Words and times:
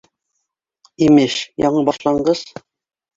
Имеш, 1.07 1.35
яңы 1.65 1.83
башланғыс 1.91 2.43